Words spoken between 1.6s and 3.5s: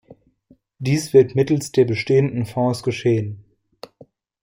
der bestehenden Fonds geschehen.